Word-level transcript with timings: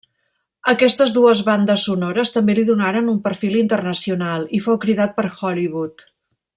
Aquestes 0.71 1.11
dues 1.17 1.43
bandes 1.49 1.83
sonores 1.89 2.33
també 2.37 2.57
li 2.61 2.65
donaren 2.71 3.13
un 3.13 3.21
perfil 3.29 3.61
internacional, 3.63 4.49
i 4.61 4.65
fou 4.69 4.83
cridat 4.87 5.19
per 5.21 5.31
Hollywood. 5.43 6.05